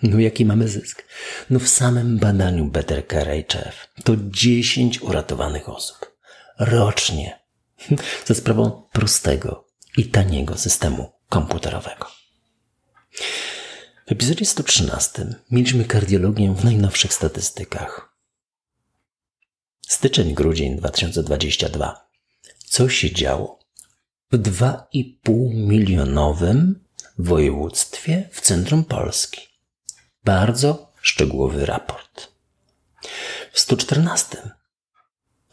No 0.03 0.19
jaki 0.19 0.45
mamy 0.45 0.69
zysk? 0.69 1.05
No 1.51 1.59
w 1.59 1.69
samym 1.69 2.19
badaniu 2.19 2.65
Better 2.65 3.07
Care 3.09 3.45
HF 3.49 3.89
to 4.05 4.13
10 4.17 5.03
uratowanych 5.03 5.69
osób 5.69 6.17
rocznie 6.59 7.46
za 8.27 8.35
sprawą 8.35 8.83
prostego 8.93 9.67
i 9.97 10.05
taniego 10.05 10.59
systemu 10.59 11.13
komputerowego. 11.29 12.07
W 14.07 14.13
epizodzie 14.13 14.45
113 14.45 15.35
mieliśmy 15.51 15.85
kardiologię 15.85 16.55
w 16.55 16.65
najnowszych 16.65 17.15
statystykach. 17.15 18.17
Styczeń-grudzień 19.89 20.77
2022. 20.77 22.09
Co 22.67 22.89
się 22.89 23.13
działo 23.13 23.59
w 24.33 24.37
2,5 24.37 25.55
milionowym 25.55 26.85
województwie 27.19 28.29
w 28.33 28.41
centrum 28.41 28.85
Polski? 28.85 29.41
Bardzo 30.25 30.93
szczegółowy 31.01 31.67
raport. 31.67 32.29
W 33.53 33.61
114. 33.61 34.51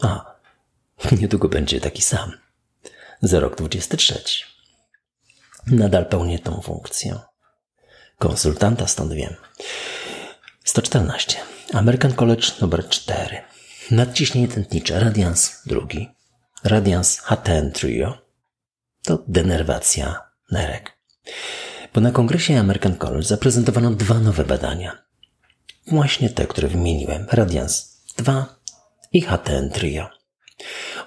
A, 0.02 0.33
Niedługo 1.20 1.48
będzie 1.48 1.80
taki 1.80 2.02
sam. 2.02 2.32
Za 3.22 3.40
rok 3.40 3.56
23. 3.56 4.22
Nadal 5.66 6.06
pełnię 6.06 6.38
tą 6.38 6.60
funkcję. 6.60 7.18
Konsultanta 8.18 8.86
stąd 8.86 9.12
wiem. 9.12 9.34
114. 10.64 11.38
American 11.72 12.12
College 12.12 12.46
numer 12.60 12.88
4. 12.88 13.42
Nadciśnienie 13.90 14.48
tętnicze. 14.48 15.00
Radians 15.00 15.62
drugi. 15.66 16.10
Radians 16.64 17.20
HTN 17.20 17.72
Trio. 17.72 18.18
To 19.02 19.24
denerwacja 19.28 20.20
nerek. 20.50 20.98
Bo 21.94 22.00
na 22.00 22.10
kongresie 22.10 22.60
American 22.60 22.96
College 22.96 23.26
zaprezentowano 23.26 23.90
dwa 23.90 24.14
nowe 24.14 24.44
badania. 24.44 24.98
Właśnie 25.86 26.30
te, 26.30 26.46
które 26.46 26.68
wymieniłem. 26.68 27.26
Radians 27.32 28.00
2 28.16 28.56
i 29.12 29.20
HTN 29.20 29.70
Trio 29.70 30.23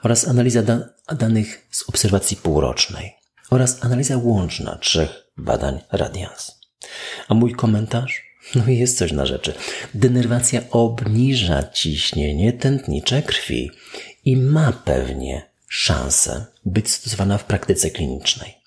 oraz 0.03 0.27
analiza 0.27 0.63
da 0.63 0.79
danych 1.15 1.67
z 1.71 1.89
obserwacji 1.89 2.37
półrocznej 2.37 3.13
oraz 3.49 3.85
analiza 3.85 4.17
łączna 4.17 4.77
trzech 4.81 5.09
badań 5.37 5.79
Radians. 5.91 6.51
A 7.27 7.33
mój 7.33 7.53
komentarz? 7.53 8.27
No 8.55 8.67
jest 8.67 8.97
coś 8.97 9.11
na 9.11 9.25
rzeczy. 9.25 9.53
Denerwacja 9.93 10.61
obniża 10.71 11.63
ciśnienie 11.63 12.53
tętnicze 12.53 13.21
krwi 13.21 13.71
i 14.25 14.37
ma 14.37 14.71
pewnie 14.71 15.49
szansę 15.67 16.45
być 16.65 16.91
stosowana 16.91 17.37
w 17.37 17.43
praktyce 17.43 17.89
klinicznej. 17.89 18.57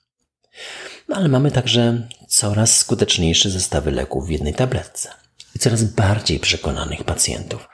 No 1.08 1.16
ale 1.16 1.28
mamy 1.28 1.50
także 1.50 2.08
coraz 2.28 2.78
skuteczniejsze 2.78 3.50
zestawy 3.50 3.90
leków 3.90 4.26
w 4.26 4.30
jednej 4.30 4.54
tabletce 4.54 5.08
i 5.56 5.58
coraz 5.58 5.84
bardziej 5.84 6.40
przekonanych 6.40 7.04
pacjentów 7.04 7.68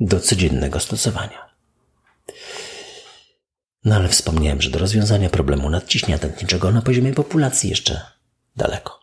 do 0.00 0.20
codziennego 0.20 0.80
stosowania. 0.80 1.45
No 3.86 3.96
ale 3.96 4.08
wspomniałem, 4.08 4.62
że 4.62 4.70
do 4.70 4.78
rozwiązania 4.78 5.30
problemu 5.30 5.70
nadciśnienia 5.70 6.18
tętniczego 6.18 6.72
na 6.72 6.82
poziomie 6.82 7.14
populacji 7.14 7.70
jeszcze 7.70 8.00
daleko. 8.56 9.00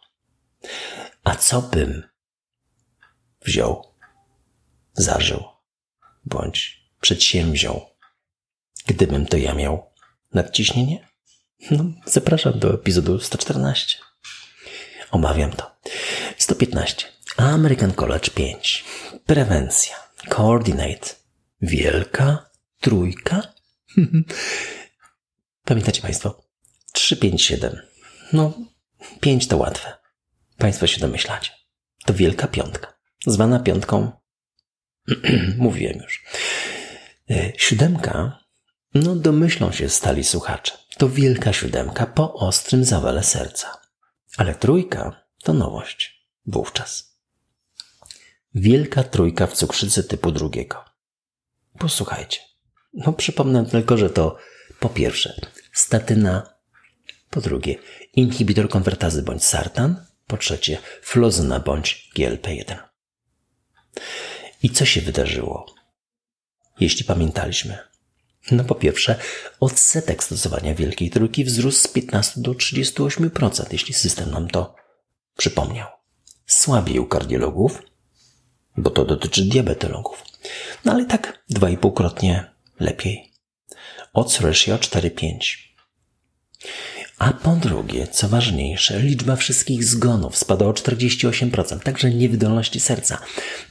A 1.23 1.35
co 1.35 1.61
bym 1.61 2.03
wziął, 3.45 3.93
zażył, 4.93 5.43
bądź 6.25 6.83
przedsięwziął, 7.01 7.85
gdybym 8.87 9.25
to 9.25 9.37
ja 9.37 9.53
miał 9.53 9.91
nadciśnienie? 10.33 11.07
No, 11.71 11.83
zapraszam 12.05 12.59
do 12.59 12.73
epizodu 12.73 13.19
114. 13.19 13.97
Omawiam 15.11 15.51
to. 15.51 15.75
115. 16.37 17.07
American 17.37 17.93
College 17.93 18.29
5. 18.29 18.83
Prewencja. 19.25 19.95
Coordinate. 20.29 21.09
Wielka 21.61 22.49
trójka 22.79 23.53
Pamiętacie 25.65 26.01
Państwo? 26.01 26.43
3, 26.93 27.17
5, 27.17 27.41
7. 27.41 27.82
No, 28.34 28.53
5 29.19 29.47
to 29.47 29.58
łatwe. 29.58 29.93
Państwo 30.58 30.88
się 30.88 31.01
domyślacie. 31.01 31.51
To 32.06 32.13
wielka 32.13 32.47
piątka. 32.47 32.93
Zwana 33.27 33.60
piątką, 33.60 34.12
mówiłem 35.58 35.97
już. 35.97 36.23
E, 37.29 37.51
siódemka, 37.58 38.39
no 38.93 39.15
domyślą 39.15 39.71
się 39.71 39.89
stali 39.89 40.23
słuchacze. 40.23 40.77
To 40.97 41.10
wielka 41.10 41.53
siódemka 41.53 42.06
po 42.06 42.34
ostrym 42.34 42.86
zawale 42.86 43.23
serca. 43.23 43.82
Ale 44.38 44.56
trójka 44.56 45.25
to 45.43 45.53
nowość. 45.53 46.27
Wówczas. 46.45 47.17
Wielka 48.56 49.03
trójka 49.03 49.47
w 49.47 49.53
cukrzycy 49.53 50.03
typu 50.03 50.32
drugiego. 50.32 50.86
Posłuchajcie. 51.79 52.52
No 52.93 53.13
przypomnę 53.13 53.65
tylko, 53.65 53.97
że 53.97 54.10
to 54.10 54.38
po 54.79 54.89
pierwsze 54.89 55.41
statyna, 55.73 56.53
po 57.29 57.41
drugie 57.41 57.75
inhibitor 58.13 58.69
konwertazy 58.69 59.23
bądź 59.23 59.43
sartan, 59.43 60.06
po 60.27 60.38
trzecie 60.38 60.77
flozyna 61.01 61.60
bądź 61.60 62.10
GLP-1. 62.17 62.77
I 64.63 64.69
co 64.69 64.86
się 64.86 65.01
wydarzyło? 65.01 65.75
Jeśli 66.79 67.06
pamiętaliśmy. 67.06 67.77
No 68.51 68.63
po 68.63 68.75
pierwsze, 68.75 69.15
odsetek 69.60 70.23
stosowania 70.23 70.75
wielkiej 70.75 71.10
trójki 71.10 71.43
wzrósł 71.43 71.79
z 71.79 71.88
15 71.88 72.41
do 72.41 72.51
38%, 72.51 73.65
jeśli 73.71 73.93
system 73.93 74.32
nam 74.32 74.47
to 74.47 74.75
przypomniał. 75.38 75.88
Słabiej 76.45 76.99
u 76.99 77.06
kardiologów, 77.06 77.82
bo 78.77 78.89
to 78.89 79.06
dotyczy 79.06 79.45
diabetologów. 79.45 80.23
No 80.86 80.91
ale 80.91 81.06
tak 81.06 81.43
2,5-krotnie 81.53 82.52
lepiej. 82.79 83.31
Odds 84.13 84.39
ratio 84.39 84.77
4,5. 84.77 85.57
A 87.17 87.33
po 87.33 87.55
drugie, 87.55 88.07
co 88.07 88.27
ważniejsze, 88.27 88.99
liczba 88.99 89.36
wszystkich 89.36 89.83
zgonów 89.83 90.38
spadła 90.38 90.67
o 90.67 90.73
48%, 90.73 91.79
także 91.79 92.12
niewydolności 92.12 92.79
serca. 92.79 93.19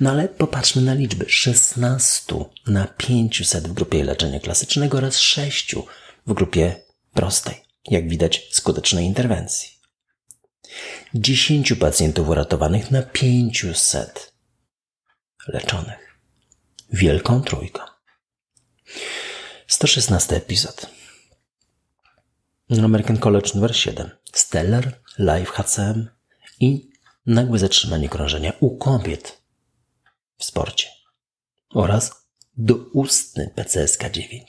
No 0.00 0.10
ale 0.10 0.28
popatrzmy 0.28 0.82
na 0.82 0.94
liczby. 0.94 1.24
16 1.28 2.34
na 2.66 2.86
500 2.86 3.68
w 3.68 3.72
grupie 3.72 4.04
leczenia 4.04 4.40
klasycznego 4.40 4.98
oraz 4.98 5.18
6 5.18 5.74
w 6.26 6.32
grupie 6.32 6.76
prostej. 7.14 7.62
jak 7.90 8.08
widać, 8.08 8.48
skutecznej 8.50 9.06
interwencji. 9.06 9.68
10 11.14 11.72
pacjentów 11.72 12.28
uratowanych 12.28 12.90
na 12.90 13.02
500 13.02 14.32
leczonych. 15.48 16.18
Wielką 16.92 17.42
trójką. 17.42 17.80
116 19.66 20.36
epizod. 20.36 20.86
American 22.84 23.18
College 23.18 23.50
numer 23.54 23.76
7. 23.76 24.10
Stellar, 24.32 25.00
Live 25.18 25.50
HCM 25.50 26.08
i 26.60 26.90
nagłe 27.26 27.58
zatrzymanie 27.58 28.08
krążenia 28.08 28.52
u 28.60 28.76
kobiet 28.76 29.42
w 30.38 30.44
sporcie 30.44 30.88
oraz 31.74 32.10
doustny 32.56 33.50
PCSK9. 33.56 34.40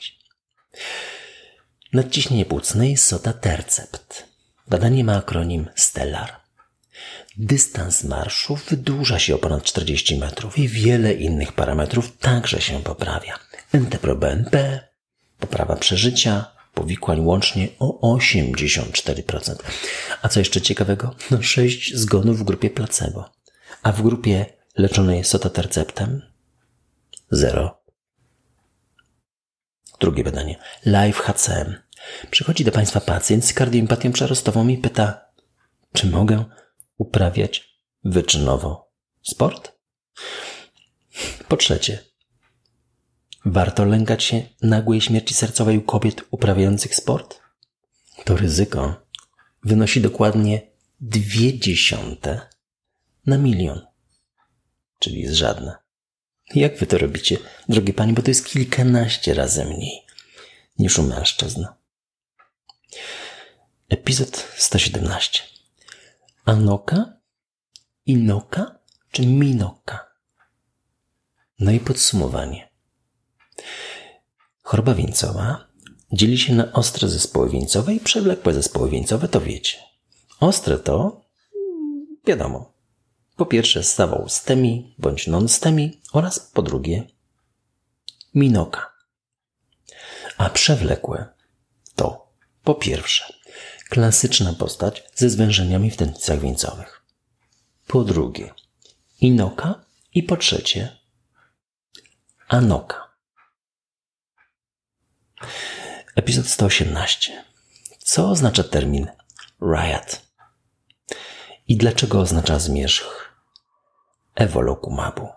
Nadciśnienie 1.92 2.44
płucne 2.44 2.90
i 2.90 2.96
sota 2.96 3.32
tercept. 3.32 4.24
Badanie 4.68 5.04
ma 5.04 5.16
akronim 5.16 5.68
STELLAR. 5.76 6.40
Dystans 7.36 8.04
marszu 8.04 8.58
wydłuża 8.68 9.18
się 9.18 9.34
o 9.34 9.38
ponad 9.38 9.62
40 9.62 10.18
metrów 10.18 10.58
i 10.58 10.68
wiele 10.68 11.14
innych 11.14 11.52
parametrów 11.52 12.16
także 12.18 12.60
się 12.60 12.82
poprawia. 12.82 13.38
NT-proBNP, 13.74 14.80
poprawa 15.38 15.76
przeżycia, 15.76 16.54
powikłań 16.74 17.20
łącznie 17.20 17.68
o 17.78 18.16
84%. 18.16 19.54
A 20.22 20.28
co 20.28 20.40
jeszcze 20.40 20.60
ciekawego? 20.60 21.14
No 21.30 21.42
6 21.42 21.94
zgonów 21.94 22.38
w 22.38 22.44
grupie 22.44 22.70
placebo, 22.70 23.30
a 23.82 23.92
w 23.92 24.02
grupie 24.02 24.46
leczonej 24.76 25.24
sotaterceptem 25.24 26.22
0. 27.30 27.78
Drugie 30.00 30.24
badanie. 30.24 30.58
Live 30.86 31.18
HCM. 31.18 31.74
Przychodzi 32.30 32.64
do 32.64 32.72
Państwa 32.72 33.00
pacjent 33.00 33.44
z 33.44 33.52
kardioempatią 33.52 34.12
przerostową 34.12 34.68
i 34.68 34.78
pyta, 34.78 35.20
czy 35.92 36.06
mogę 36.06 36.44
uprawiać 36.98 37.78
wyczynowo 38.04 38.92
sport? 39.22 39.72
Po 41.48 41.56
trzecie, 41.56 42.13
warto 43.44 43.84
lękać 43.84 44.24
się 44.24 44.42
nagłej 44.62 45.00
śmierci 45.00 45.34
sercowej 45.34 45.78
u 45.78 45.82
kobiet 45.82 46.24
uprawiających 46.30 46.94
sport? 46.94 47.40
To 48.24 48.36
ryzyko 48.36 49.06
wynosi 49.64 50.00
dokładnie 50.00 50.62
dwie 51.00 51.58
dziesiąte 51.58 52.48
na 53.26 53.38
milion, 53.38 53.86
czyli 54.98 55.20
jest 55.20 55.34
żadne. 55.34 55.76
Jak 56.54 56.78
wy 56.78 56.86
to 56.86 56.98
robicie, 56.98 57.38
drogie 57.68 57.92
pani, 57.92 58.12
bo 58.12 58.22
to 58.22 58.30
jest 58.30 58.46
kilkanaście 58.46 59.34
razy 59.34 59.64
mniej 59.64 60.06
niż 60.78 60.98
u 60.98 61.02
mężczyzn. 61.02 61.66
Epizod 63.88 64.48
117. 64.56 65.42
Anoka, 66.44 67.12
Inoka 68.06 68.78
czy 69.10 69.26
Minoka? 69.26 70.06
No 71.58 71.70
i 71.70 71.80
podsumowanie. 71.80 72.73
Choroba 74.74 74.94
wieńcowa 74.94 75.66
dzieli 76.12 76.38
się 76.38 76.54
na 76.54 76.72
ostre 76.72 77.08
zespoły 77.08 77.50
wieńcowe 77.50 77.94
i 77.94 78.00
przewlekłe 78.00 78.54
zespoły 78.54 78.90
wieńcowe, 78.90 79.28
to 79.28 79.40
wiecie. 79.40 79.78
Ostre 80.40 80.78
to, 80.78 81.24
wiadomo, 82.26 82.72
po 83.36 83.46
pierwsze 83.46 83.84
stawał 83.84 84.28
stemi 84.28 84.94
bądź 84.98 85.26
non-stemi 85.26 86.00
oraz 86.12 86.40
po 86.40 86.62
drugie 86.62 87.06
minoka. 88.34 88.92
A 90.36 90.50
przewlekłe 90.50 91.26
to 91.94 92.32
po 92.64 92.74
pierwsze 92.74 93.34
klasyczna 93.88 94.52
postać 94.52 95.04
ze 95.14 95.30
zwężeniami 95.30 95.90
w 95.90 95.96
tętnicach 95.96 96.40
wieńcowych. 96.40 97.02
Po 97.86 98.04
drugie 98.04 98.54
inoka 99.20 99.84
i 100.14 100.22
po 100.22 100.36
trzecie 100.36 100.96
anoka. 102.48 103.03
Epizod 106.16 106.46
118. 106.46 107.44
Co 107.98 108.30
oznacza 108.30 108.64
termin 108.64 109.06
riot? 109.60 110.22
I 111.68 111.76
dlaczego 111.76 112.20
oznacza 112.20 112.58
zmierzch 112.58 113.34
ewolokumabu? 114.34 115.28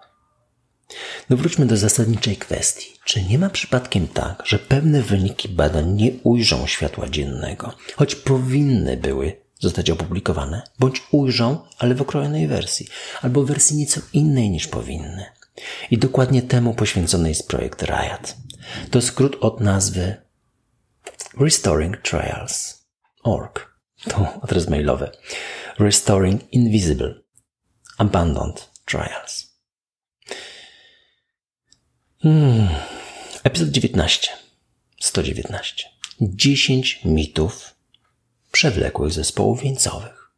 No 1.29 1.37
wróćmy 1.37 1.65
do 1.65 1.77
zasadniczej 1.77 2.37
kwestii. 2.37 2.93
Czy 3.05 3.23
nie 3.23 3.39
ma 3.39 3.49
przypadkiem 3.49 4.07
tak, 4.07 4.43
że 4.45 4.59
pewne 4.59 5.01
wyniki 5.01 5.49
badań 5.49 5.93
nie 5.93 6.11
ujrzą 6.23 6.67
światła 6.67 7.09
dziennego, 7.09 7.73
choć 7.95 8.15
powinny 8.15 8.97
były 8.97 9.41
zostać 9.59 9.89
opublikowane, 9.89 10.61
bądź 10.79 11.03
ujrzą, 11.11 11.67
ale 11.77 11.95
w 11.95 12.01
okrojonej 12.01 12.47
wersji, 12.47 12.87
albo 13.21 13.43
wersji 13.43 13.77
nieco 13.77 14.01
innej 14.13 14.49
niż 14.49 14.67
powinny? 14.67 15.25
I 15.91 15.97
dokładnie 15.97 16.41
temu 16.41 16.73
poświęcony 16.73 17.29
jest 17.29 17.47
projekt 17.47 17.83
RIOT. 17.83 18.35
To 18.91 19.01
skrót 19.01 19.35
od 19.41 19.59
nazwy 19.59 20.21
Restoring 21.39 22.01
Trials. 22.01 22.85
Org. 23.23 23.77
To 24.09 24.39
adres 24.41 24.69
mailowy. 24.69 25.11
Restoring 25.79 26.53
Invisible 26.53 27.13
Abandoned 27.97 28.71
Trials. 28.85 29.57
Hmm. 32.21 32.69
Epizod 33.43 33.69
19. 33.69 34.31
119. 34.99 35.89
10 36.21 37.01
mitów 37.05 37.75
przewlekłych 38.51 39.11
zespołów 39.13 39.61
wieńcowych. 39.61 40.31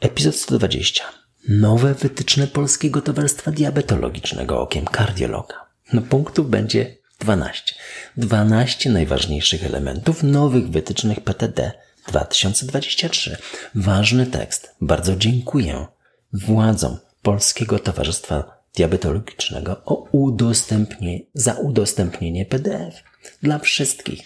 Epizod 0.00 0.36
120. 0.36 1.04
Nowe 1.48 1.94
wytyczne 1.94 2.46
Polskiego 2.46 3.02
Towarzystwa 3.02 3.50
Diabetologicznego 3.50 4.60
okiem 4.60 4.84
kardiologa. 4.84 5.66
No 5.92 6.02
punktów 6.02 6.50
będzie 6.50 6.96
12. 7.20 7.74
12 8.16 8.90
najważniejszych 8.90 9.64
elementów 9.64 10.22
nowych 10.22 10.70
wytycznych 10.70 11.20
PTD 11.20 11.72
2023. 12.08 13.36
Ważny 13.74 14.26
tekst. 14.26 14.74
Bardzo 14.80 15.16
dziękuję 15.16 15.86
władzom 16.32 16.98
Polskiego 17.22 17.78
Towarzystwa 17.78 18.62
Diabetologicznego 18.76 19.82
o 19.84 20.08
udostępnienie, 20.12 21.20
za 21.34 21.54
udostępnienie 21.54 22.46
PDF 22.46 22.94
dla 23.42 23.58
wszystkich. 23.58 24.20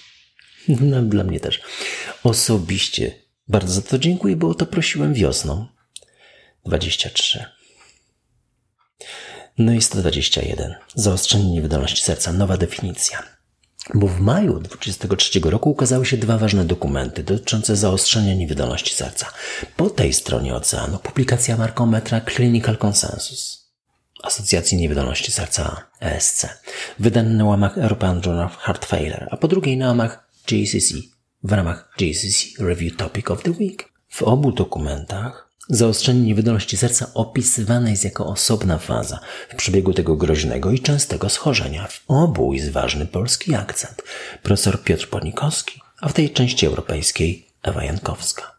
No, 0.69 1.03
dla 1.03 1.25
mnie 1.25 1.41
też. 1.41 1.61
Osobiście 2.25 3.15
bardzo 3.49 3.75
za 3.75 3.83
to 3.83 3.99
dziękuję, 3.99 4.37
bo 4.37 4.49
o 4.49 4.55
to 4.55 4.67
prosiłem 4.67 5.15
wiosną. 5.15 5.74
23. 6.67 7.45
No 9.59 9.73
i 9.73 9.83
121. 9.83 10.75
Zaostrzenie 10.95 11.51
niewydolności 11.51 12.03
serca. 12.03 12.33
Nowa 12.33 12.57
definicja. 12.57 13.23
Bo 13.95 14.07
w 14.09 14.21
maju 14.21 14.61
2023 14.61 15.41
roku 15.41 15.71
ukazały 15.71 16.07
się 16.07 16.17
dwa 16.17 16.39
ważne 16.39 16.65
dokumenty 16.65 17.23
dotyczące 17.23 17.77
zaostrzenia 17.77 18.35
niewydolności 18.35 18.95
serca. 18.95 19.27
Po 19.77 19.91
tej 19.91 20.13
stronie 20.13 20.55
oceanu 20.55 20.99
publikacja 20.99 21.57
markometra 21.57 22.21
Clinical 22.21 22.79
Consensus 22.79 23.65
Asocjacji 24.25 24.79
Niewydolności 24.79 25.33
Serca 25.33 25.87
ESC, 26.01 26.47
wydany 26.99 27.31
na 27.31 27.45
łamach 27.45 27.79
European 27.79 28.21
Journal 28.27 28.47
of 28.47 28.57
Heart 28.57 28.85
Failure, 28.85 29.29
a 29.31 29.37
po 29.37 29.49
drugiej 29.49 29.77
na 29.77 29.89
łamach 29.89 30.29
JCC 30.51 30.95
w 31.43 31.53
ramach 31.53 31.89
JCC 32.01 32.63
Review 32.63 32.97
Topic 32.97 33.31
of 33.31 33.43
the 33.43 33.51
Week. 33.51 33.93
W 34.09 34.23
obu 34.23 34.53
dokumentach 34.53 35.44
Zaostrzenie 35.69 36.21
niewydolności 36.21 36.77
serca 36.77 37.11
opisywane 37.15 37.91
jest 37.91 38.05
jako 38.05 38.27
osobna 38.27 38.79
faza 38.79 39.21
w 39.49 39.55
przebiegu 39.55 39.93
tego 39.93 40.17
groźnego 40.17 40.71
i 40.71 40.81
częstego 40.81 41.29
schorzenia. 41.29 41.87
W 41.87 42.05
obu 42.09 42.53
jest 42.53 42.71
ważny 42.71 43.07
polski 43.07 43.55
akcent. 43.55 44.03
Profesor 44.43 44.83
Piotr 44.83 45.09
Ponikowski, 45.09 45.81
a 46.01 46.09
w 46.09 46.13
tej 46.13 46.31
części 46.31 46.67
europejskiej 46.67 47.47
Ewa 47.63 47.85
Jankowska. 47.85 48.55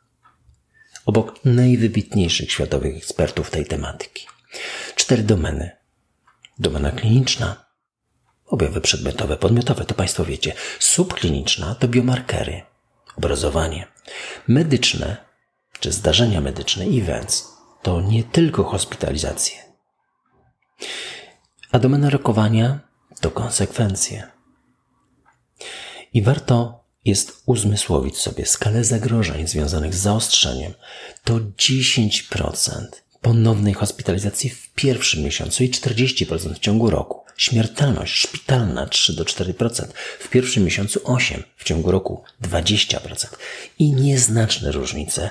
Obok 1.06 1.46
najwybitniejszych 1.46 2.52
światowych 2.52 2.98
ekspertów 2.98 3.50
tej 3.50 3.66
tematyki. 3.66 4.28
Cztery 4.96 5.24
domeny. 5.24 5.72
Domena 6.60 6.92
kliniczna, 6.92 7.66
objawy 8.46 8.82
przedmiotowe, 8.82 9.38
podmiotowe, 9.38 9.86
to 9.86 9.94
Państwo 9.94 10.26
wiecie. 10.26 10.54
Subkliniczna 10.80 11.76
to 11.76 11.88
biomarkery, 11.88 12.62
obrazowanie. 13.18 13.88
Medyczne 14.48 15.25
czy 15.86 15.92
zdarzenia 15.92 16.42
medyczne, 16.42 16.86
events, 16.86 17.48
to 17.82 18.02
nie 18.02 18.24
tylko 18.24 18.64
hospitalizacje. 18.64 19.58
A 21.72 21.80
domena 21.80 22.10
rokowania 22.10 22.80
to 23.22 23.32
konsekwencje. 23.32 24.28
I 26.14 26.22
warto 26.22 26.84
jest 27.06 27.42
uzmysłowić 27.46 28.18
sobie 28.18 28.46
skalę 28.46 28.84
zagrożeń 28.84 29.48
związanych 29.48 29.96
z 29.96 29.98
zaostrzeniem. 29.98 30.74
To 31.24 31.34
10% 31.34 32.86
ponownej 33.22 33.74
hospitalizacji 33.74 34.50
w 34.50 34.74
pierwszym 34.74 35.24
miesiącu 35.24 35.64
i 35.64 35.72
40% 35.72 36.56
w 36.56 36.60
ciągu 36.60 36.90
roku. 36.90 37.22
Śmiertelność 37.38 38.22
szpitalna 38.22 38.88
3 38.88 39.14
do 39.14 39.24
4%, 39.24 39.88
w 40.20 40.30
pierwszym 40.30 40.64
miesiącu 40.64 41.00
8%, 41.00 41.44
w 41.58 41.64
ciągu 41.64 41.92
roku 41.92 42.24
20% 42.42 43.28
i 43.80 43.94
nieznaczne 43.94 44.72
różnice 44.72 45.30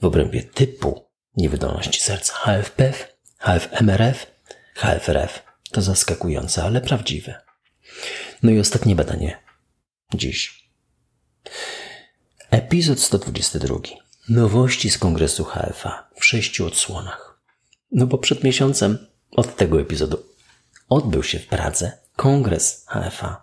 w 0.00 0.04
obrębie 0.04 0.42
typu 0.42 1.06
niewydolności 1.36 2.00
serca 2.00 2.34
HFPF, 2.34 3.16
HFMRF, 3.38 4.26
HFRF. 4.74 5.42
To 5.70 5.82
zaskakujące, 5.82 6.62
ale 6.62 6.80
prawdziwe. 6.80 7.40
No 8.42 8.50
i 8.50 8.60
ostatnie 8.60 8.96
badanie 8.96 9.38
dziś. 10.14 10.70
Epizod 12.50 13.00
122. 13.00 13.76
Nowości 14.28 14.90
z 14.90 14.98
kongresu 14.98 15.44
HFA 15.44 16.08
w 16.20 16.24
sześciu 16.24 16.66
odsłonach. 16.66 17.40
No 17.92 18.06
bo 18.06 18.18
przed 18.18 18.44
miesiącem 18.44 19.06
od 19.30 19.56
tego 19.56 19.80
epizodu 19.80 20.18
odbył 20.88 21.22
się 21.22 21.38
w 21.38 21.46
Pradze 21.46 21.92
kongres 22.16 22.86
HFA. 22.88 23.42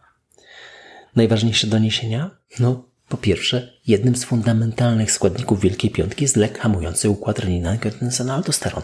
Najważniejsze 1.16 1.68
doniesienia? 1.68 2.38
No, 2.60 2.90
po 3.14 3.18
pierwsze, 3.18 3.74
jednym 3.88 4.16
z 4.16 4.24
fundamentalnych 4.24 5.12
składników 5.12 5.62
Wielkiej 5.62 5.92
Piątki 5.92 6.24
jest 6.24 6.36
lek 6.36 6.60
hamujący 6.60 7.10
układ 7.10 7.40
renina-angiotensina-aldosteron. 7.40 8.82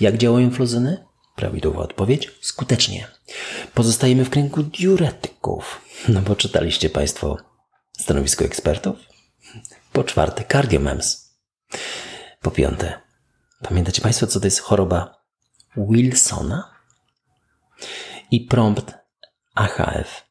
Jak 0.00 0.18
działają 0.18 0.50
flozyny? 0.50 1.04
Prawidłowa 1.36 1.80
odpowiedź? 1.82 2.30
Skutecznie. 2.40 3.06
Pozostajemy 3.74 4.24
w 4.24 4.30
kręgu 4.30 4.62
diuretyków. 4.62 5.80
No 6.08 6.20
bo 6.20 6.36
czytaliście 6.36 6.90
Państwo 6.90 7.36
stanowisko 7.98 8.44
ekspertów? 8.44 8.98
Po 9.92 10.04
czwarte, 10.04 10.44
cardiomems. 10.52 11.36
Po 12.40 12.50
piąte, 12.50 13.00
pamiętacie 13.62 14.02
Państwo, 14.02 14.26
co 14.26 14.40
to 14.40 14.46
jest 14.46 14.60
choroba 14.60 15.24
Wilsona? 15.76 16.74
I 18.30 18.40
prompt 18.40 18.94
AHF. 19.54 20.26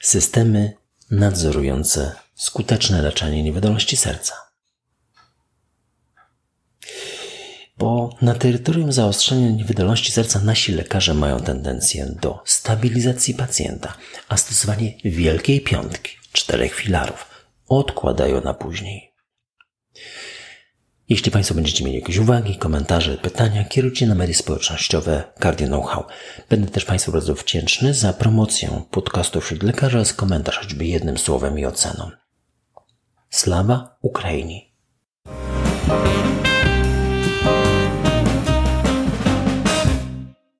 Systemy 0.00 0.85
nadzorujące 1.10 2.12
skuteczne 2.34 3.02
leczenie 3.02 3.42
niewydolności 3.42 3.96
serca. 3.96 4.34
Bo 7.78 8.10
na 8.22 8.34
terytorium 8.34 8.92
zaostrzenia 8.92 9.50
niewydolności 9.50 10.12
serca 10.12 10.40
nasi 10.40 10.72
lekarze 10.72 11.14
mają 11.14 11.40
tendencję 11.40 12.06
do 12.22 12.42
stabilizacji 12.44 13.34
pacjenta, 13.34 13.96
a 14.28 14.36
stosowanie 14.36 14.92
wielkiej 15.04 15.60
piątki, 15.60 16.16
czterech 16.32 16.74
filarów, 16.74 17.26
odkładają 17.68 18.40
na 18.40 18.54
później. 18.54 19.12
Jeśli 21.08 21.32
Państwo 21.32 21.54
będziecie 21.54 21.84
mieli 21.84 21.96
jakieś 22.00 22.18
uwagi, 22.18 22.56
komentarze, 22.56 23.18
pytania, 23.18 23.64
kierujcie 23.64 24.06
na 24.06 24.14
media 24.14 24.34
społecznościowe 24.34 25.24
Cardio 25.42 25.66
Know-how. 25.66 26.04
Będę 26.48 26.70
też 26.70 26.84
Państwu 26.84 27.12
bardzo 27.12 27.34
wdzięczny 27.34 27.94
za 27.94 28.12
promocję 28.12 28.82
podcastu 28.90 29.40
wśród 29.40 29.62
lekarzy 29.62 30.04
z 30.04 30.12
komentarz 30.12 30.58
choćby 30.58 30.84
jednym 30.84 31.18
słowem 31.18 31.58
i 31.58 31.66
oceną. 31.66 32.10
Slawa 33.30 33.98
Ukrainii! 34.02 34.72